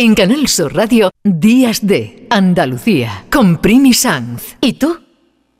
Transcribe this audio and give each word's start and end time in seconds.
En 0.00 0.14
Canal 0.14 0.46
Sur 0.46 0.76
Radio, 0.76 1.10
Días 1.24 1.84
de 1.84 2.28
Andalucía, 2.30 3.24
con 3.32 3.56
Primi 3.56 3.92
Sanz. 3.92 4.56
¿Y 4.60 4.74
tú? 4.74 4.96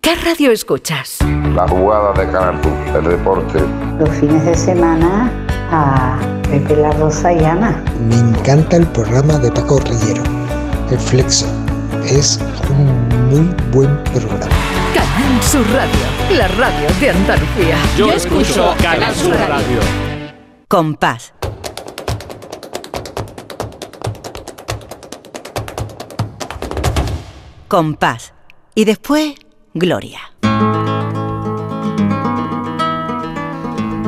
¿Qué 0.01 0.15
radio 0.15 0.53
escuchas? 0.53 1.19
La 1.57 1.67
jugada 1.67 2.13
de 2.13 2.31
Canal 2.31 2.63
Sur, 2.63 2.97
el 2.99 3.11
deporte. 3.19 3.59
Los 3.99 4.09
fines 4.11 4.45
de 4.45 4.55
semana 4.55 5.29
a 5.73 6.21
Pepe 6.49 6.77
La 6.77 6.93
Rosa 6.93 7.33
y 7.33 7.43
Ana. 7.43 7.83
Me 8.09 8.15
encanta 8.15 8.77
el 8.77 8.87
programa 8.87 9.41
de 9.41 9.51
Paco 9.51 9.81
Rillero, 9.81 10.23
El 10.89 11.01
Flexo. 11.01 11.47
Es 12.07 12.39
un 12.71 13.09
muy 13.31 13.53
buen 13.73 14.05
programa. 14.05 14.47
Canal 14.95 15.43
Sur 15.43 15.67
Radio, 15.73 16.39
la 16.39 16.47
radio 16.47 16.89
de 17.01 17.11
Andalucía. 17.11 17.77
Yo, 17.97 18.13
escucho 18.13 18.73
Canal 18.81 19.13
Sur 19.17 19.35
Radio. 19.35 19.81
Compás. 20.69 21.33
Compás. 27.69 28.33
Y 28.75 28.87
después, 28.87 29.35
Gloria. 29.75 30.21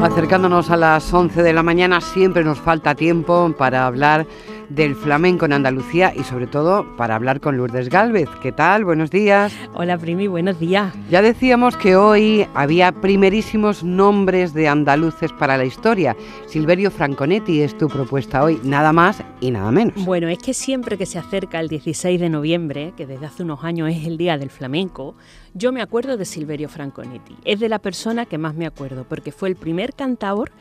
Acercándonos 0.03 0.71
a 0.71 0.79
las 0.79 1.13
11 1.13 1.43
de 1.43 1.53
la 1.53 1.63
mañana, 1.63 2.01
siempre 2.01 2.43
nos 2.43 2.59
falta 2.59 2.95
tiempo 2.95 3.55
para 3.59 3.87
hablar 3.87 4.27
del 4.71 4.95
flamenco 4.95 5.45
en 5.45 5.53
Andalucía 5.53 6.15
y 6.17 6.23
sobre 6.23 6.47
todo 6.47 6.87
para 6.97 7.17
hablar 7.17 7.41
con 7.41 7.57
Lourdes 7.57 7.89
Galvez. 7.89 8.29
¿Qué 8.41 8.53
tal? 8.53 8.85
Buenos 8.85 9.11
días. 9.11 9.53
Hola 9.75 9.99
Primi, 9.99 10.29
buenos 10.29 10.59
días. 10.59 10.95
Ya 11.11 11.21
decíamos 11.23 11.77
que 11.77 11.97
hoy 11.97 12.47
había 12.55 12.93
primerísimos 12.93 13.83
nombres 13.83 14.55
de 14.55 14.69
andaluces 14.69 15.33
para 15.33 15.57
la 15.57 15.65
historia. 15.65 16.17
Silverio 16.47 16.91
Franconetti 16.91 17.61
es 17.63 17.77
tu 17.77 17.89
propuesta 17.89 18.43
hoy, 18.43 18.61
nada 18.63 18.93
más 18.93 19.23
y 19.41 19.51
nada 19.51 19.71
menos. 19.73 20.05
Bueno, 20.05 20.29
es 20.29 20.39
que 20.39 20.55
siempre 20.55 20.97
que 20.97 21.07
se 21.07 21.19
acerca 21.19 21.61
el 21.61 21.69
16 21.69 22.21
de 22.21 22.29
noviembre, 22.29 22.95
que 22.97 23.07
desde 23.07 23.27
hace 23.27 23.43
unos 23.43 23.65
años 23.65 23.91
es 23.91 24.07
el 24.07 24.17
Día 24.17 24.39
del 24.39 24.51
Flamenco, 24.51 25.17
yo 25.53 25.73
me 25.73 25.83
acuerdo 25.83 26.17
de 26.17 26.25
Silverio 26.25 26.69
Franconetti. 26.69 27.37
Es 27.45 27.59
de 27.59 27.69
la 27.69 27.81
persona 27.81 28.25
que 28.25 28.39
más 28.39 28.55
me 28.55 28.67
acuerdo 28.67 29.05
porque 29.09 29.33
fue 29.33 29.49
el 29.49 29.57
primer 29.57 29.95
cantador 29.95 30.53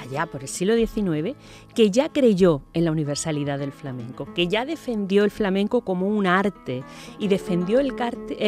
allá 0.00 0.26
por 0.26 0.42
el 0.42 0.48
siglo 0.48 0.74
XIX, 0.74 1.36
que 1.74 1.90
ya 1.90 2.08
creyó 2.08 2.62
en 2.72 2.84
la 2.84 2.92
universalidad 2.92 3.58
del 3.58 3.72
flamenco, 3.72 4.32
que 4.34 4.48
ya 4.48 4.64
defendió 4.64 5.24
el 5.24 5.30
flamenco 5.30 5.82
como 5.82 6.06
un 6.06 6.26
arte 6.26 6.82
y 7.18 7.28
defendió 7.28 7.80
el, 7.80 7.94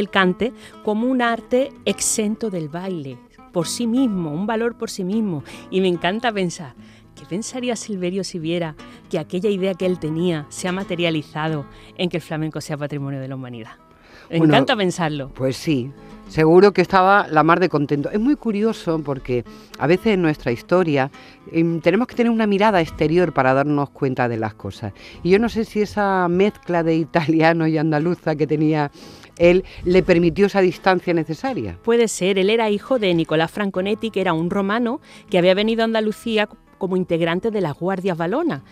cante 0.08 0.52
como 0.84 1.06
un 1.06 1.22
arte 1.22 1.72
exento 1.84 2.50
del 2.50 2.68
baile, 2.68 3.18
por 3.52 3.66
sí 3.66 3.86
mismo, 3.86 4.32
un 4.32 4.46
valor 4.46 4.76
por 4.76 4.90
sí 4.90 5.04
mismo. 5.04 5.42
Y 5.70 5.80
me 5.80 5.88
encanta 5.88 6.32
pensar, 6.32 6.74
¿Qué 7.14 7.24
pensaría 7.24 7.76
Silverio 7.76 8.24
si 8.24 8.38
viera 8.38 8.76
que 9.08 9.18
aquella 9.18 9.48
idea 9.48 9.72
que 9.72 9.86
él 9.86 9.98
tenía 9.98 10.44
se 10.50 10.68
ha 10.68 10.72
materializado 10.72 11.64
en 11.96 12.10
que 12.10 12.18
el 12.18 12.22
flamenco 12.22 12.60
sea 12.60 12.76
patrimonio 12.76 13.20
de 13.20 13.28
la 13.28 13.36
humanidad? 13.36 13.85
Me 14.30 14.38
encanta 14.38 14.76
pensarlo. 14.76 15.30
Pues 15.34 15.56
sí, 15.56 15.90
seguro 16.28 16.72
que 16.72 16.82
estaba 16.82 17.26
la 17.28 17.42
mar 17.42 17.60
de 17.60 17.68
contento. 17.68 18.10
Es 18.10 18.20
muy 18.20 18.36
curioso 18.36 19.00
porque 19.04 19.44
a 19.78 19.86
veces 19.86 20.14
en 20.14 20.22
nuestra 20.22 20.52
historia 20.52 21.10
em, 21.52 21.80
tenemos 21.80 22.08
que 22.08 22.14
tener 22.14 22.30
una 22.30 22.46
mirada 22.46 22.80
exterior 22.80 23.32
para 23.32 23.54
darnos 23.54 23.90
cuenta 23.90 24.28
de 24.28 24.36
las 24.36 24.54
cosas. 24.54 24.92
Y 25.22 25.30
yo 25.30 25.38
no 25.38 25.48
sé 25.48 25.64
si 25.64 25.82
esa 25.82 26.28
mezcla 26.28 26.82
de 26.82 26.96
italiano 26.96 27.66
y 27.66 27.78
andaluza 27.78 28.36
que 28.36 28.46
tenía 28.46 28.90
él 29.38 29.64
le 29.84 30.02
permitió 30.02 30.46
esa 30.46 30.60
distancia 30.60 31.12
necesaria. 31.12 31.78
Puede 31.82 32.08
ser, 32.08 32.38
él 32.38 32.48
era 32.48 32.70
hijo 32.70 32.98
de 32.98 33.12
Nicolás 33.14 33.50
Franconetti, 33.50 34.10
que 34.10 34.22
era 34.22 34.32
un 34.32 34.48
romano 34.48 35.00
que 35.28 35.36
había 35.38 35.54
venido 35.54 35.82
a 35.82 35.84
Andalucía 35.84 36.48
como 36.78 36.96
integrante 36.96 37.50
de 37.50 37.60
las 37.60 37.78
guardias 37.78 38.16
balonas 38.16 38.62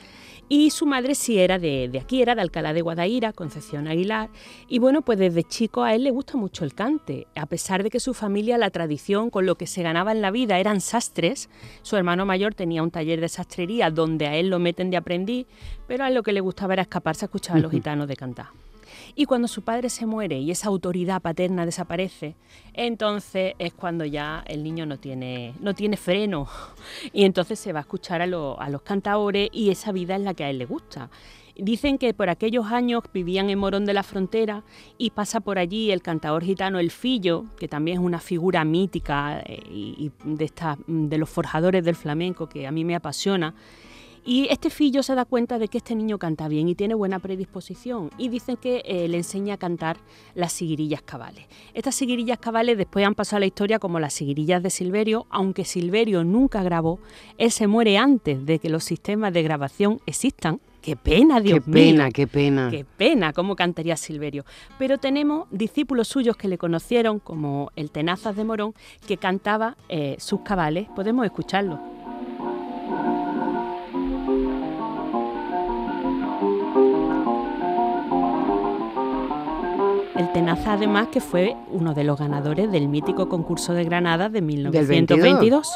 y 0.49 0.71
su 0.71 0.87
madre 0.87 1.15
sí 1.15 1.39
era 1.39 1.59
de, 1.59 1.91
aquí, 2.01 2.21
era 2.21 2.35
de 2.35 2.43
Alcalá 2.43 2.73
de 2.73 2.83
Guadaira, 2.83 3.33
Concepción 3.33 3.89
Aguilar. 3.89 4.31
Y 4.69 4.79
bueno, 4.79 5.03
pues 5.03 5.19
desde 5.19 5.43
chico 5.43 5.83
a 5.83 5.95
él 5.95 6.05
le 6.05 6.11
gusta 6.11 6.37
mucho 6.37 6.65
el 6.65 6.75
cante. 6.75 7.27
A 7.35 7.47
pesar 7.47 7.83
de 7.83 7.91
que 7.91 8.01
su 8.01 8.15
familia, 8.15 8.59
la 8.59 8.71
tradición, 8.71 9.31
con 9.31 9.47
lo 9.47 9.57
que 9.57 9.67
se 9.67 9.83
ganaba 9.83 10.13
en 10.13 10.21
la 10.21 10.31
vida 10.31 10.59
eran 10.59 10.81
sastres, 10.81 11.49
su 11.83 11.97
hermano 11.97 12.27
mayor 12.27 12.55
tenía 12.55 12.83
un 12.83 12.91
taller 12.91 13.21
de 13.21 13.29
sastrería 13.29 13.91
donde 13.91 14.27
a 14.27 14.37
él 14.37 14.49
lo 14.49 14.59
meten 14.59 14.91
de 14.91 14.97
aprendiz, 14.97 15.47
pero 15.87 16.05
a 16.05 16.09
él 16.09 16.15
lo 16.15 16.23
que 16.23 16.33
le 16.33 16.41
gustaba 16.41 16.75
era 16.75 16.83
escaparse 16.83 17.25
a 17.25 17.27
escuchar 17.27 17.57
a 17.57 17.61
los 17.61 17.71
gitanos 17.71 18.09
de 18.09 18.17
cantar. 18.17 18.49
Y 19.15 19.27
cuando 19.27 19.49
su 19.49 19.63
padre 19.63 19.91
se 19.91 20.07
muere 20.07 20.39
y 20.39 20.51
esa 20.51 20.69
autoridad 20.69 21.23
paterna 21.23 21.67
desaparece, 21.67 22.37
entonces 22.73 23.55
es 23.59 23.75
cuando 23.75 24.05
ya 24.05 24.45
el 24.47 24.63
niño 24.63 24.87
no 24.87 24.99
tiene, 24.99 25.55
no 25.61 25.75
tiene 25.75 25.97
freno. 25.97 26.49
Y 27.13 27.25
entonces 27.25 27.59
se 27.59 27.73
va 27.73 27.81
a 27.81 27.83
escuchar 27.83 28.23
a, 28.23 28.25
a 28.25 28.71
los 28.71 28.83
cantadores 28.83 29.49
y 29.53 29.71
esa 29.71 29.93
vida 29.93 30.17
es 30.17 30.23
la 30.23 30.35
que 30.35 30.45
a 30.45 30.51
él 30.51 30.59
le 30.59 30.67
gusta. 30.67 31.11
Dicen 31.57 31.99
que 31.99 32.13
por 32.15 32.31
aquellos 32.31 32.67
años 32.67 33.05
vivían 33.13 33.49
en 33.49 33.61
Morón 33.61 33.85
de 33.85 33.93
la 33.93 34.03
Frontera 34.03 34.65
y 34.99 35.11
pasa 35.11 35.39
por 35.39 35.59
allí 35.59 35.93
el 35.93 36.03
cantador 36.03 36.43
gitano 36.43 36.81
El 36.81 36.91
Fillo, 36.91 37.45
que 37.57 37.69
también 37.69 37.99
es 37.99 38.05
una 38.05 38.19
figura 38.19 38.65
mítica 38.65 39.41
eh, 39.47 40.11
de, 40.25 40.45
esta, 40.45 40.77
de 40.89 41.17
los 41.17 41.31
forjadores 41.31 41.85
del 41.85 41.95
flamenco 41.95 42.49
que 42.49 42.67
a 42.67 42.73
mí 42.73 42.85
me 42.85 42.97
apasiona. 42.97 43.55
Y 44.25 44.49
este 44.51 44.71
fillo 44.71 45.03
se 45.03 45.15
da 45.15 45.27
cuenta 45.27 45.59
de 45.59 45.69
que 45.69 45.79
este 45.79 45.95
niño 45.95 46.19
canta 46.19 46.49
bien 46.49 46.69
y 46.69 46.75
tiene 46.75 46.95
buena 46.95 47.19
predisposición 47.19 48.11
y 48.17 48.31
dicen 48.31 48.57
que 48.57 48.83
eh, 48.87 49.07
le 49.07 49.19
enseña 49.19 49.55
a 49.55 49.57
cantar 49.59 49.99
las 50.35 50.53
siguirillas 50.53 51.03
cabales. 51.03 51.47
Estas 51.75 51.95
siguirillas 51.95 52.39
cabales 52.39 52.79
después 52.79 53.07
han 53.07 53.15
pasado 53.15 53.37
a 53.39 53.41
la 53.41 53.47
historia 53.47 53.79
como 53.79 54.01
las 54.01 54.15
siguirillas 54.15 54.63
de 54.63 54.71
Silverio, 54.71 55.27
aunque 55.29 55.67
Silverio 55.67 56.25
nunca 56.25 56.63
grabó, 56.63 57.01
él 57.37 57.51
se 57.51 57.67
muere 57.67 57.99
antes 57.99 58.47
de 58.47 58.59
que 58.59 58.71
los 58.71 58.85
sistemas 58.85 59.33
de 59.35 59.43
grabación 59.43 60.01
existan. 60.07 60.61
Qué 60.81 60.97
pena, 60.97 61.41
Dios 61.41 61.67
mío. 61.67 61.75
Qué 61.75 61.81
pena, 61.81 62.11
qué 62.11 62.27
pena. 62.27 62.69
Qué 62.71 62.85
pena, 62.85 63.33
cómo 63.33 63.57
cantaría 63.57 63.97
Silverio. 63.97 64.45
Pero 64.79 64.99
tenemos 64.99 65.49
discípulos 65.51 66.09
suyos 66.09 66.37
que 66.37 66.49
le 66.49 66.59
conocieron, 66.59 67.21
como 67.21 67.71
el 67.75 67.91
Tenazas 67.91 68.37
de 68.37 68.45
Morón, 68.45 68.75
que 69.07 69.17
cantaba 69.17 69.77
eh, 69.89 70.17
sus 70.19 70.41
cabales. 70.41 70.89
Podemos 70.95 71.25
escucharlo. 71.25 71.94
El 80.17 80.31
Tenaza 80.33 80.75
además 80.75 81.09
que 81.09 81.21
fue 81.21 81.57
uno 81.71 81.93
de 81.93 82.05
los 82.05 82.19
ganadores 82.19 82.71
del 82.71 82.89
mítico 82.89 83.29
concurso 83.29 83.75
de 83.75 83.85
Granada 83.85 84.29
de 84.29 84.43
1922. 84.43 85.69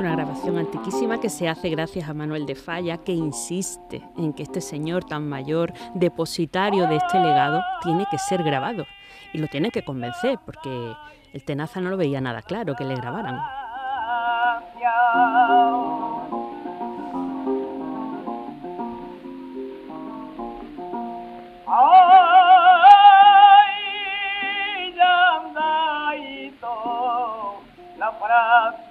Antiquísima 0.00 1.20
que 1.20 1.28
se 1.28 1.48
hace 1.48 1.68
gracias 1.70 2.08
a 2.08 2.14
Manuel 2.14 2.46
de 2.46 2.54
Falla, 2.54 2.98
que 2.98 3.12
insiste 3.12 4.02
en 4.16 4.32
que 4.32 4.42
este 4.42 4.60
señor 4.60 5.04
tan 5.04 5.28
mayor, 5.28 5.72
depositario 5.94 6.86
de 6.88 6.96
este 6.96 7.18
legado, 7.18 7.62
tiene 7.82 8.04
que 8.10 8.18
ser 8.18 8.42
grabado. 8.42 8.86
Y 9.32 9.38
lo 9.38 9.46
tiene 9.48 9.70
que 9.70 9.84
convencer, 9.84 10.38
porque 10.44 10.92
el 11.32 11.44
Tenaza 11.44 11.80
no 11.80 11.90
lo 11.90 11.96
veía 11.96 12.20
nada 12.20 12.42
claro 12.42 12.74
que 12.74 12.84
le 12.84 12.94
grabaran. 12.94 13.40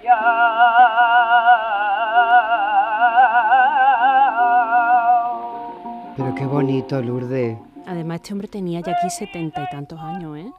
Qué 0.00 0.10
bonito, 6.64 7.02
Lourdes. 7.02 7.58
Además, 7.86 8.16
este 8.16 8.32
hombre 8.32 8.48
tenía 8.48 8.80
ya 8.80 8.92
aquí 8.92 9.10
setenta 9.10 9.62
y 9.62 9.68
tantos 9.68 10.00
años, 10.00 10.38
¿eh? 10.38 10.50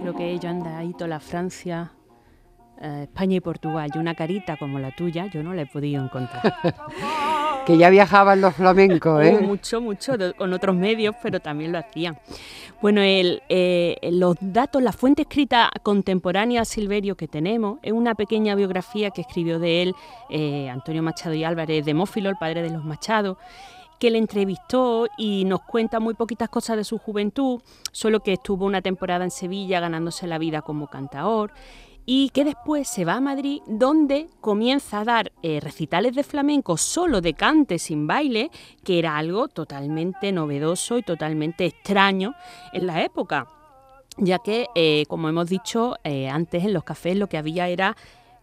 Creo 0.00 0.14
que 0.14 0.30
ella 0.30 0.50
anda 0.50 0.78
ahí 0.78 0.92
toda 0.92 1.08
la 1.08 1.20
Francia 1.20 1.90
eh, 2.80 3.02
España 3.02 3.36
y 3.36 3.40
Portugal 3.40 3.90
y 3.94 3.98
una 3.98 4.14
carita 4.14 4.56
como 4.56 4.78
la 4.78 4.90
tuya, 4.92 5.26
yo 5.26 5.42
no 5.42 5.52
la 5.52 5.62
he 5.62 5.66
podido 5.66 6.02
encontrar. 6.02 6.54
Que 7.66 7.76
ya 7.76 7.90
viajaban 7.90 8.40
los 8.40 8.54
flamencos, 8.54 9.22
¿eh? 9.24 9.38
Mucho, 9.40 9.80
mucho, 9.80 10.14
con 10.36 10.52
otros 10.52 10.74
medios, 10.74 11.14
pero 11.22 11.40
también 11.40 11.72
lo 11.72 11.78
hacían. 11.78 12.18
Bueno, 12.80 13.02
el, 13.02 13.42
eh, 13.50 13.96
los 14.10 14.36
datos, 14.40 14.82
la 14.82 14.92
fuente 14.92 15.22
escrita 15.22 15.70
contemporánea 15.82 16.62
a 16.62 16.64
Silverio 16.64 17.16
que 17.16 17.28
tenemos 17.28 17.78
es 17.82 17.92
una 17.92 18.14
pequeña 18.14 18.54
biografía 18.54 19.10
que 19.10 19.20
escribió 19.20 19.58
de 19.58 19.82
él 19.82 19.94
eh, 20.30 20.70
Antonio 20.70 21.02
Machado 21.02 21.34
y 21.34 21.44
Álvarez, 21.44 21.84
Demófilo, 21.84 22.30
el 22.30 22.36
padre 22.36 22.62
de 22.62 22.70
los 22.70 22.82
Machados, 22.82 23.36
que 23.98 24.10
le 24.10 24.16
entrevistó 24.16 25.08
y 25.18 25.44
nos 25.44 25.60
cuenta 25.60 26.00
muy 26.00 26.14
poquitas 26.14 26.48
cosas 26.48 26.78
de 26.78 26.84
su 26.84 26.96
juventud, 26.96 27.60
solo 27.92 28.20
que 28.20 28.32
estuvo 28.32 28.64
una 28.64 28.80
temporada 28.80 29.24
en 29.24 29.30
Sevilla 29.30 29.78
ganándose 29.80 30.26
la 30.26 30.38
vida 30.38 30.62
como 30.62 30.86
cantaor 30.86 31.52
y 32.12 32.30
que 32.30 32.44
después 32.44 32.88
se 32.88 33.04
va 33.04 33.14
a 33.14 33.20
Madrid 33.20 33.62
donde 33.68 34.30
comienza 34.40 34.98
a 34.98 35.04
dar 35.04 35.30
eh, 35.44 35.60
recitales 35.60 36.12
de 36.16 36.24
flamenco 36.24 36.76
solo 36.76 37.20
de 37.20 37.34
cante 37.34 37.78
sin 37.78 38.08
baile, 38.08 38.50
que 38.82 38.98
era 38.98 39.16
algo 39.16 39.46
totalmente 39.46 40.32
novedoso 40.32 40.98
y 40.98 41.04
totalmente 41.04 41.66
extraño 41.66 42.34
en 42.72 42.88
la 42.88 43.04
época 43.04 43.46
ya 44.16 44.38
que, 44.38 44.66
eh, 44.74 45.04
como 45.08 45.28
hemos 45.28 45.48
dicho 45.48 45.96
eh, 46.02 46.28
antes, 46.28 46.64
en 46.64 46.72
los 46.72 46.84
cafés 46.84 47.16
lo 47.16 47.28
que 47.28 47.38
había 47.38 47.68
era 47.68 47.96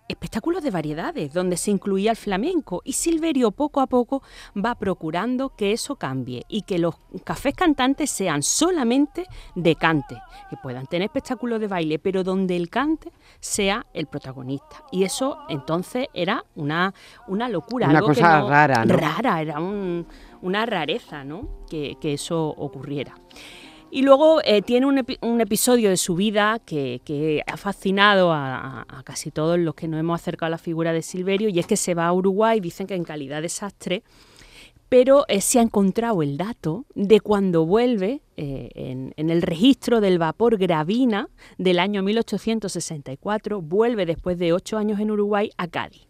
espectáculos 0.08 0.64
de 0.64 0.72
variedades, 0.72 1.34
donde 1.34 1.58
se 1.58 1.70
incluía 1.72 2.12
el 2.12 2.18
flamenco, 2.18 2.82
y 2.86 2.94
Silverio 2.94 3.52
poco 3.52 3.82
a 3.82 3.88
poco 3.88 4.22
va 4.56 4.76
procurando 4.76 5.50
que 5.50 5.74
eso 5.74 5.96
cambie 5.98 6.46
y 6.48 6.62
que 6.62 6.80
los 6.80 6.96
cafés 7.24 7.54
cantantes 7.54 8.10
sean 8.10 8.42
solamente 8.42 9.26
de 9.56 9.76
cante, 9.76 10.18
que 10.50 10.56
puedan 10.58 10.88
tener 10.88 11.08
espectáculos 11.08 11.60
de 11.60 11.68
baile, 11.68 12.00
pero 12.00 12.24
donde 12.24 12.56
el 12.56 12.70
cante 12.70 13.12
sea 13.40 13.86
el 13.94 14.08
protagonista. 14.08 14.84
Y 14.92 15.04
eso 15.04 15.40
entonces 15.50 16.08
era 16.14 16.46
una, 16.56 16.94
una 17.28 17.50
locura. 17.50 17.88
Una 17.90 18.00
algo 18.00 18.12
que 18.12 18.16
cosa 18.22 18.40
no- 18.40 18.50
rara, 18.50 18.86
¿no? 18.86 18.96
Rara, 18.96 19.42
era 19.42 19.60
un- 19.60 20.08
una 20.42 20.66
rareza, 20.66 21.24
¿no? 21.24 21.66
Que, 21.70 21.98
que 22.00 22.14
eso 22.14 22.48
ocurriera. 22.48 23.14
Y 23.90 24.02
luego 24.02 24.42
eh, 24.44 24.62
tiene 24.62 24.86
un, 24.86 24.98
epi- 24.98 25.18
un 25.22 25.40
episodio 25.40 25.90
de 25.90 25.98
su 25.98 26.16
vida 26.16 26.60
que, 26.66 27.42
ha 27.48 27.58
fascinado 27.58 28.32
a, 28.34 28.86
casi 29.06 29.32
todos 29.32 29.58
los 29.58 29.76
que 29.76 29.88
nos 29.88 30.00
hemos 30.00 30.20
acercado 30.22 30.48
a 30.48 30.50
la 30.52 30.58
figura 30.58 30.92
de 30.92 31.02
Silverio, 31.02 31.50
y 31.50 31.60
es 31.60 31.68
que 31.68 31.78
se 31.78 31.94
va 31.94 32.08
a 32.08 32.14
Uruguay, 32.14 32.60
dicen 32.60 32.86
que 32.86 32.96
en 32.96 33.06
calidad 33.06 33.42
de 33.42 33.50
sastre, 33.50 34.04
pero 34.90 35.26
eh, 35.30 35.42
se 35.42 35.60
ha 35.60 35.62
encontrado 35.62 36.22
el 36.22 36.38
dato 36.38 36.86
de 36.96 37.22
cuando 37.22 37.66
vuelve 37.66 38.22
eh, 38.36 38.70
en, 38.76 39.14
en 39.18 39.30
el 39.30 39.42
registro 39.42 40.00
del 40.02 40.20
vapor 40.20 40.58
Gravina 40.58 41.30
del 41.58 41.80
año 41.80 42.04
1864, 42.04 43.62
vuelve 43.62 44.06
después 44.06 44.38
de 44.38 44.52
ocho 44.54 44.78
años 44.78 45.00
en 45.00 45.12
Uruguay 45.12 45.50
a 45.58 45.68
Cádiz. 45.68 46.08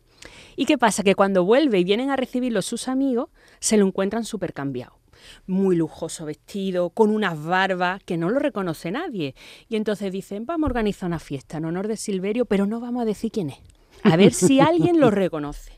¿Y 0.56 0.66
qué 0.66 0.78
pasa? 0.80 1.04
Que 1.04 1.16
cuando 1.16 1.44
vuelve 1.46 1.80
y 1.80 1.84
vienen 1.84 2.10
a 2.10 2.16
recibirlo 2.16 2.62
sus 2.64 2.88
amigos, 2.88 3.30
se 3.60 3.78
lo 3.78 3.86
encuentran 3.86 4.26
súper 4.26 4.54
cambiado. 4.54 4.97
Muy 5.46 5.76
lujoso 5.76 6.26
vestido, 6.26 6.90
con 6.90 7.10
unas 7.12 7.44
barbas 7.44 8.02
que 8.04 8.18
no 8.18 8.30
lo 8.30 8.40
reconoce 8.40 8.92
nadie. 8.92 9.36
Y 9.70 9.76
entonces 9.76 10.12
dicen, 10.12 10.46
vamos 10.46 10.68
a 10.68 10.72
organizar 10.72 11.08
una 11.08 11.20
fiesta 11.20 11.58
en 11.58 11.66
honor 11.66 11.88
de 11.88 11.98
Silverio, 11.98 12.46
pero 12.46 12.66
no 12.66 12.80
vamos 12.80 13.02
a 13.04 13.06
decir 13.06 13.32
quién 13.32 13.50
es. 13.52 13.58
A 14.04 14.16
ver 14.16 14.34
si 14.34 14.60
alguien 14.60 15.00
lo 15.00 15.12
reconoce. 15.12 15.74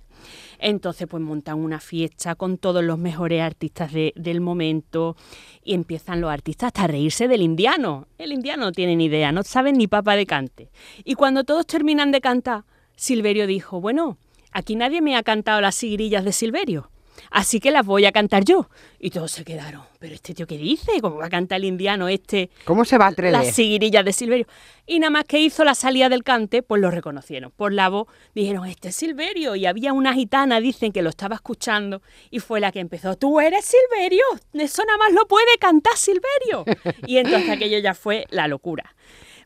Entonces, 0.61 1.07
pues 1.07 1.23
montan 1.23 1.57
una 1.57 1.79
fiesta 1.79 2.35
con 2.35 2.57
todos 2.57 2.83
los 2.83 2.97
mejores 2.99 3.41
artistas 3.41 3.93
de- 3.93 4.11
del 4.17 4.41
momento 4.41 5.15
y 5.63 5.73
empiezan 5.73 6.19
los 6.19 6.29
artistas 6.29 6.67
hasta 6.67 6.83
a 6.83 6.87
reírse 6.87 7.29
del 7.29 7.41
indiano. 7.41 8.07
El 8.17 8.33
indiano 8.33 8.65
no 8.65 8.71
tiene 8.73 8.97
ni 8.97 9.05
idea, 9.05 9.31
no 9.31 9.43
saben 9.43 9.77
ni 9.77 9.87
papa 9.87 10.17
de 10.17 10.25
cante. 10.25 10.69
Y 11.05 11.13
cuando 11.15 11.45
todos 11.45 11.65
terminan 11.65 12.11
de 12.11 12.19
cantar, 12.19 12.65
Silverio 12.97 13.47
dijo, 13.47 13.79
bueno, 13.79 14.17
aquí 14.51 14.75
nadie 14.75 15.01
me 15.01 15.15
ha 15.15 15.23
cantado 15.23 15.61
las 15.61 15.75
sigrillas 15.75 16.25
de 16.25 16.33
Silverio. 16.33 16.91
Así 17.31 17.59
que 17.59 17.71
las 17.71 17.85
voy 17.85 18.05
a 18.05 18.11
cantar 18.11 18.43
yo. 18.43 18.69
Y 18.99 19.09
todos 19.09 19.31
se 19.31 19.43
quedaron. 19.43 19.83
¿Pero 19.99 20.15
este 20.15 20.33
tío 20.33 20.47
qué 20.47 20.57
dice? 20.57 21.01
¿Cómo 21.01 21.17
va 21.17 21.25
a 21.25 21.29
cantar 21.29 21.57
el 21.57 21.65
indiano 21.65 22.07
este 22.07 22.49
¿Cómo 22.65 22.85
se 22.85 22.97
va 22.97 23.05
a 23.05 23.09
atrever? 23.09 23.33
las 23.33 23.53
siguirillas 23.53 24.05
de 24.05 24.13
Silverio. 24.13 24.47
Y 24.85 24.99
nada 24.99 25.11
más 25.11 25.25
que 25.25 25.39
hizo 25.39 25.63
la 25.63 25.75
salida 25.75 26.09
del 26.09 26.23
cante, 26.23 26.63
pues 26.63 26.81
lo 26.81 26.89
reconocieron. 26.89 27.51
Por 27.51 27.73
la 27.73 27.89
voz 27.89 28.07
dijeron, 28.33 28.65
este 28.65 28.89
es 28.89 28.95
Silverio. 28.95 29.55
Y 29.55 29.65
había 29.65 29.93
una 29.93 30.13
gitana, 30.13 30.59
dicen 30.59 30.91
que 30.91 31.01
lo 31.01 31.09
estaba 31.09 31.35
escuchando, 31.35 32.01
y 32.31 32.39
fue 32.39 32.59
la 32.59 32.71
que 32.71 32.79
empezó, 32.79 33.15
tú 33.15 33.39
eres 33.39 33.65
Silverio, 33.65 34.23
eso 34.53 34.83
nada 34.85 34.97
más 34.97 35.13
lo 35.13 35.27
puede 35.27 35.57
cantar 35.59 35.95
Silverio. 35.95 36.65
Y 37.05 37.17
entonces 37.17 37.49
aquello 37.49 37.77
ya 37.79 37.93
fue 37.93 38.25
la 38.29 38.47
locura. 38.47 38.95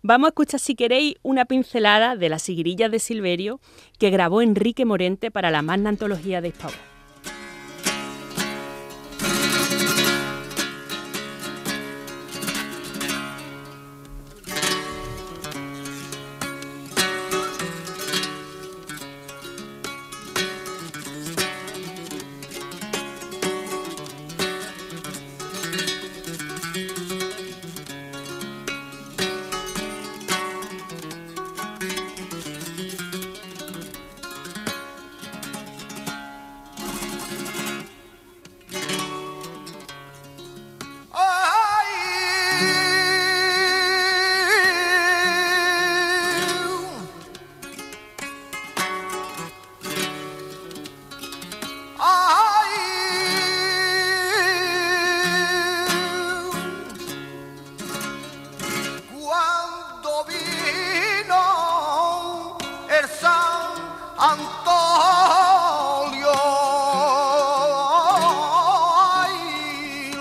Vamos 0.01 0.27
a 0.27 0.29
escuchar, 0.29 0.59
si 0.59 0.75
queréis, 0.75 1.15
una 1.23 1.45
pincelada 1.45 2.15
de 2.15 2.29
las 2.29 2.41
siguirillas 2.41 2.91
de 2.91 2.99
Silverio 2.99 3.59
que 3.99 4.09
grabó 4.09 4.41
Enrique 4.41 4.85
Morente 4.85 5.31
para 5.31 5.49
la 5.49 5.61
magna 5.61 5.89
antología 5.89 6.41
de 6.41 6.49
Hispavoz. 6.49 6.92
Antonio, 64.25 64.39
ay, 69.11 70.13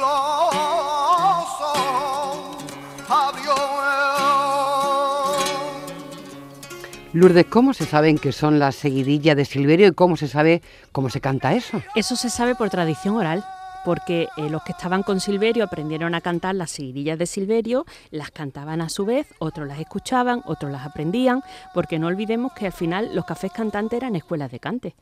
Lourdes, 7.12 7.46
¿cómo 7.46 7.75
se 7.75 7.87
saben 7.87 8.19
que 8.19 8.32
son 8.32 8.58
las 8.58 8.75
seguidillas 8.75 9.37
de 9.37 9.44
Silverio 9.44 9.87
y 9.87 9.93
cómo 9.93 10.16
se 10.16 10.26
sabe 10.26 10.62
cómo 10.90 11.08
se 11.08 11.20
canta 11.20 11.54
eso? 11.54 11.81
Eso 11.94 12.16
se 12.16 12.28
sabe 12.28 12.56
por 12.56 12.70
tradición 12.70 13.14
oral, 13.16 13.44
porque 13.84 14.29
eh, 14.37 14.49
los 14.50 14.62
que 14.62 14.73
estaban 14.73 15.02
con 15.02 15.21
Silverio 15.21 15.64
aprendieron 15.64 16.14
a 16.14 16.21
cantar 16.21 16.54
las 16.54 16.71
seguidillas 16.71 17.18
de 17.18 17.26
Silverio, 17.26 17.85
las 18.11 18.30
cantaban 18.30 18.80
a 18.80 18.88
su 18.88 19.04
vez, 19.04 19.26
otros 19.38 19.66
las 19.66 19.80
escuchaban, 19.80 20.42
otros 20.47 20.71
las 20.71 20.87
aprendían, 20.87 21.42
porque 21.75 21.99
no 21.99 22.07
olvidemos 22.07 22.52
que 22.52 22.66
al 22.66 22.73
final 22.73 23.14
los 23.14 23.25
cafés 23.25 23.52
cantantes 23.52 23.97
eran 23.97 24.16
escuelas 24.16 24.50
de 24.50 24.61
cante, 24.61 24.95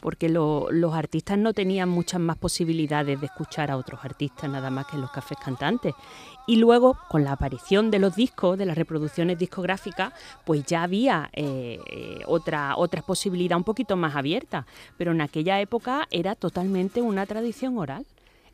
porque 0.00 0.28
lo- 0.28 0.70
los 0.70 0.94
artistas 0.94 1.38
no 1.38 1.54
tenían 1.54 1.88
muchas 1.88 2.20
más 2.20 2.36
posibilidades 2.36 3.18
de 3.18 3.26
escuchar 3.26 3.70
a 3.70 3.76
otros 3.78 4.04
artistas 4.04 4.50
nada 4.50 4.68
más 4.70 4.86
que 4.86 4.96
en 4.96 5.00
los 5.02 5.10
cafés 5.10 5.38
cantantes. 5.42 5.94
Y 6.46 6.56
luego, 6.56 6.98
con 7.08 7.24
la 7.24 7.32
aparición 7.32 7.90
de 7.90 7.98
los 7.98 8.14
discos, 8.14 8.58
de 8.58 8.66
las 8.66 8.76
reproducciones 8.76 9.38
discográficas, 9.38 10.12
pues 10.44 10.64
ya 10.66 10.82
había 10.82 11.30
eh, 11.32 11.80
eh, 11.90 12.18
otra, 12.26 12.76
otra 12.76 13.02
posibilidad 13.02 13.56
un 13.56 13.64
poquito 13.64 13.96
más 13.96 14.14
abierta. 14.14 14.66
Pero 14.98 15.12
en 15.12 15.22
aquella 15.22 15.60
época 15.60 16.06
era 16.10 16.34
totalmente 16.34 17.00
una 17.02 17.24
tradición 17.26 17.78
oral 17.78 18.04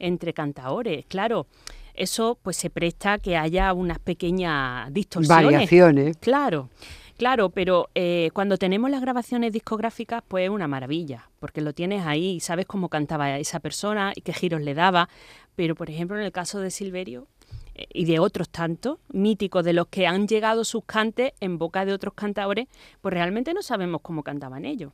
entre 0.02 0.35
cantaores. 0.35 1.06
Claro, 1.06 1.47
eso 1.94 2.38
pues 2.42 2.56
se 2.56 2.68
presta 2.68 3.14
a 3.14 3.18
que 3.18 3.37
haya 3.37 3.73
unas 3.73 3.99
pequeñas 3.99 4.92
distorsiones. 4.92 5.44
Variaciones. 5.44 6.16
Claro, 6.18 6.68
claro, 7.16 7.50
pero 7.50 7.88
eh, 7.94 8.30
cuando 8.35 8.59
tenemos 8.59 8.90
las 8.90 9.00
grabaciones 9.00 9.52
discográficas, 9.52 10.23
pues 10.26 10.44
es 10.44 10.50
una 10.50 10.68
maravilla, 10.68 11.30
porque 11.38 11.61
lo 11.61 11.73
tienes 11.73 12.04
ahí 12.04 12.32
y 12.32 12.40
sabes 12.40 12.66
cómo 12.66 12.88
cantaba 12.88 13.38
esa 13.38 13.61
persona 13.61 14.12
y 14.14 14.23
qué 14.23 14.32
giros 14.32 14.61
le 14.61 14.75
daba. 14.75 15.09
Pero, 15.54 15.75
por 15.75 15.88
ejemplo, 15.88 16.18
en 16.18 16.25
el 16.25 16.32
caso 16.32 16.61
de 16.61 16.71
Silverio 16.71 17.28
eh, 17.75 17.87
y 17.92 18.04
de 18.06 18.18
otros 18.18 18.49
tantos 18.49 18.99
míticos 19.09 19.64
de 19.64 19.75
los 19.75 19.87
que 19.88 20.06
han 20.06 20.26
llegado 20.26 20.64
sus 20.64 20.85
cantes 20.85 21.32
en 21.40 21.59
boca 21.59 21.85
de 21.85 21.92
otros 21.92 22.14
cantadores, 22.14 22.68
pues 23.00 23.14
realmente 23.14 23.54
no 23.54 23.62
sabemos 23.62 24.00
cómo 24.02 24.23
cantaban 24.23 24.64
ellos. 24.64 24.92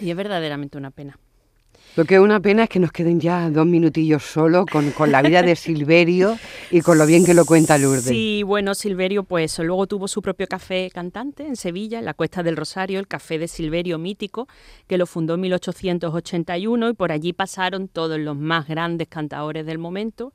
Y 0.00 0.10
es 0.10 0.16
verdaderamente 0.16 0.78
una 0.78 0.90
pena. 0.90 1.18
Lo 1.96 2.04
que 2.04 2.16
es 2.16 2.20
una 2.20 2.40
pena 2.40 2.64
es 2.64 2.68
que 2.68 2.78
nos 2.78 2.92
queden 2.92 3.20
ya 3.20 3.48
dos 3.48 3.64
minutillos 3.64 4.22
solo 4.22 4.66
con, 4.66 4.90
con 4.90 5.10
la 5.10 5.22
vida 5.22 5.40
de 5.40 5.56
Silverio 5.56 6.36
y 6.70 6.82
con 6.82 6.98
lo 6.98 7.06
bien 7.06 7.24
que 7.24 7.32
lo 7.32 7.46
cuenta 7.46 7.78
Lourdes. 7.78 8.04
Sí, 8.04 8.42
bueno, 8.42 8.74
Silverio 8.74 9.24
pues 9.24 9.58
luego 9.60 9.86
tuvo 9.86 10.06
su 10.06 10.20
propio 10.20 10.46
café 10.46 10.90
cantante 10.92 11.46
en 11.46 11.56
Sevilla, 11.56 11.98
en 11.98 12.04
la 12.04 12.12
Cuesta 12.12 12.42
del 12.42 12.54
Rosario, 12.54 12.98
el 12.98 13.08
Café 13.08 13.38
de 13.38 13.48
Silverio 13.48 13.96
Mítico, 13.96 14.46
que 14.86 14.98
lo 14.98 15.06
fundó 15.06 15.36
en 15.36 15.40
1881 15.40 16.90
y 16.90 16.92
por 16.92 17.12
allí 17.12 17.32
pasaron 17.32 17.88
todos 17.88 18.18
los 18.18 18.36
más 18.36 18.68
grandes 18.68 19.08
cantadores 19.08 19.64
del 19.64 19.78
momento. 19.78 20.34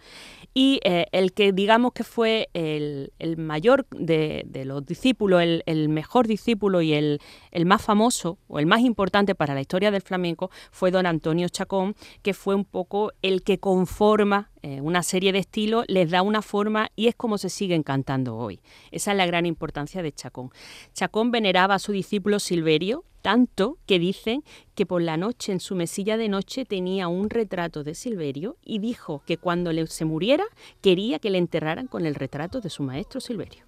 Y 0.55 0.79
eh, 0.83 1.05
el 1.11 1.31
que 1.31 1.51
digamos 1.51 1.93
que 1.93 2.03
fue 2.03 2.49
el, 2.55 3.13
el 3.19 3.37
mayor 3.37 3.85
de, 3.91 4.45
de 4.47 4.65
los 4.65 4.83
discípulos, 4.83 5.43
el, 5.43 5.61
el 5.67 5.89
mejor 5.89 6.25
discípulo 6.25 6.81
y 6.81 6.93
el, 6.93 7.19
el 7.51 7.67
más 7.67 7.83
famoso 7.83 8.39
o 8.47 8.57
el 8.57 8.65
más 8.65 8.81
importante 8.81 9.35
para 9.35 9.53
la 9.53 9.61
historia 9.61 9.91
del 9.91 10.01
flamenco 10.01 10.49
fue 10.71 10.89
don 10.89 11.05
Antonio 11.05 11.50
Chacón, 11.51 11.96
que 12.22 12.34
fue 12.34 12.55
un 12.55 12.65
poco 12.65 13.12
el 13.22 13.43
que 13.43 13.60
conforma 13.60 14.51
eh, 14.62 14.81
una 14.81 15.03
serie 15.03 15.31
de 15.31 15.39
estilos, 15.39 15.86
les 15.88 16.10
da 16.10 16.22
una 16.22 16.41
forma 16.41 16.89
y 16.96 17.08
es 17.08 17.15
como 17.15 17.38
se 17.38 17.50
siguen 17.50 17.84
cantando 17.84 18.38
hoy. 18.38 18.62
Esa 18.91 19.12
es 19.12 19.17
la 19.17 19.25
gran 19.25 19.46
importancia 19.46 20.01
de 20.01 20.12
Chacón. 20.12 20.51
Chacón 20.93 21.31
veneraba 21.31 21.75
a 21.75 21.79
su 21.79 21.91
discípulo 21.91 22.39
Silverio, 22.39 23.03
tanto 23.22 23.77
que 23.86 24.00
dicen 24.00 24.43
que 24.75 24.86
por 24.86 25.01
la 25.01 25.17
noche 25.17 25.51
en 25.51 25.60
su 25.60 25.75
mesilla 25.75 26.17
de 26.17 26.29
noche 26.29 26.65
tenía 26.65 27.08
un 27.08 27.29
retrato 27.29 27.84
de 27.84 27.96
Silverio 27.96 28.58
y 28.63 28.79
dijo 28.79 29.22
que 29.25 29.38
cuando 29.38 29.72
se 29.88 30.05
muriera 30.05 30.46
quería 30.81 31.20
que 31.20 31.29
le 31.29 31.38
enterraran 31.38 31.88
con 31.88 32.05
el 32.05 32.15
retrato 32.15 32.62
de 32.62 32.70
su 32.70 32.84
maestro 32.84 33.22
Silverio. 33.22 33.65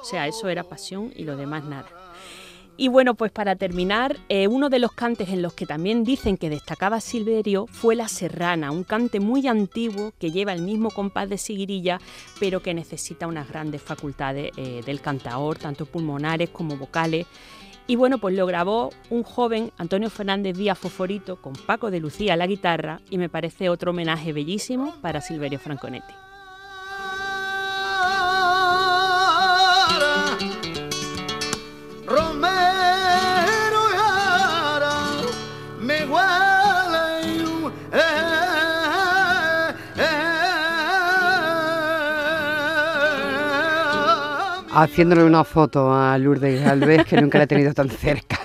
O 0.00 0.04
sea, 0.04 0.26
eso 0.26 0.48
era 0.48 0.62
pasión 0.62 1.12
y 1.16 1.24
lo 1.24 1.36
demás 1.36 1.64
nada. 1.64 1.97
Y 2.80 2.86
bueno, 2.86 3.16
pues 3.16 3.32
para 3.32 3.56
terminar, 3.56 4.16
eh, 4.28 4.46
uno 4.46 4.68
de 4.68 4.78
los 4.78 4.92
cantes 4.92 5.30
en 5.30 5.42
los 5.42 5.52
que 5.52 5.66
también 5.66 6.04
dicen 6.04 6.36
que 6.36 6.48
destacaba 6.48 7.00
Silverio 7.00 7.66
fue 7.66 7.96
la 7.96 8.06
serrana, 8.06 8.70
un 8.70 8.84
cante 8.84 9.18
muy 9.18 9.48
antiguo 9.48 10.12
que 10.20 10.30
lleva 10.30 10.52
el 10.52 10.62
mismo 10.62 10.92
compás 10.92 11.28
de 11.28 11.38
siguirilla, 11.38 12.00
pero 12.38 12.62
que 12.62 12.74
necesita 12.74 13.26
unas 13.26 13.48
grandes 13.48 13.82
facultades 13.82 14.52
eh, 14.56 14.82
del 14.86 15.00
cantaor, 15.00 15.58
tanto 15.58 15.86
pulmonares 15.86 16.50
como 16.50 16.76
vocales. 16.76 17.26
Y 17.88 17.96
bueno, 17.96 18.18
pues 18.18 18.36
lo 18.36 18.46
grabó 18.46 18.90
un 19.10 19.24
joven, 19.24 19.72
Antonio 19.76 20.08
Fernández 20.08 20.56
Díaz 20.56 20.78
Foforito, 20.78 21.42
con 21.42 21.54
Paco 21.54 21.90
de 21.90 21.98
Lucía 21.98 22.36
la 22.36 22.46
guitarra, 22.46 23.00
y 23.10 23.18
me 23.18 23.28
parece 23.28 23.70
otro 23.70 23.90
homenaje 23.90 24.32
bellísimo 24.32 24.94
para 25.02 25.20
Silverio 25.20 25.58
Franconetti. 25.58 26.27
Haciéndole 44.70 45.24
una 45.24 45.44
foto 45.44 45.92
a 45.92 46.18
Lourdes 46.18 46.62
Galvez, 46.62 47.04
que 47.06 47.20
nunca 47.20 47.38
la 47.38 47.44
he 47.44 47.46
tenido 47.46 47.72
tan 47.72 47.90
cerca. 47.90 48.38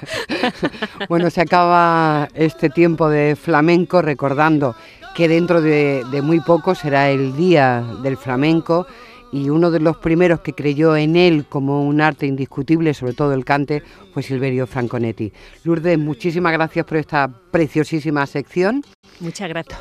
bueno, 1.09 1.29
se 1.29 1.41
acaba 1.41 2.27
este 2.33 2.69
tiempo 2.69 3.09
de 3.09 3.35
flamenco 3.35 4.01
recordando 4.01 4.75
que 5.15 5.27
dentro 5.27 5.61
de, 5.61 6.03
de 6.11 6.21
muy 6.21 6.39
poco 6.39 6.75
será 6.75 7.09
el 7.09 7.35
Día 7.35 7.83
del 8.01 8.17
Flamenco 8.17 8.87
y 9.31 9.49
uno 9.49 9.71
de 9.71 9.79
los 9.79 9.97
primeros 9.97 10.41
que 10.41 10.53
creyó 10.53 10.95
en 10.95 11.15
él 11.15 11.45
como 11.49 11.83
un 11.83 12.01
arte 12.01 12.27
indiscutible, 12.27 12.93
sobre 12.93 13.13
todo 13.13 13.33
el 13.33 13.43
cante, 13.43 13.83
fue 14.13 14.21
Silverio 14.23 14.67
Franconetti. 14.67 15.33
Lourdes, 15.63 15.97
muchísimas 15.97 16.53
gracias 16.53 16.85
por 16.85 16.97
esta 16.97 17.27
preciosísima 17.51 18.25
sección. 18.27 18.83
Muchas 19.19 19.49
gracias. 19.49 19.79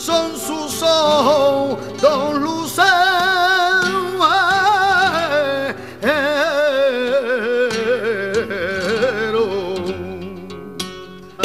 son 0.00 0.34
sus 0.34 0.82
ojos 0.82 2.00
don 2.00 2.49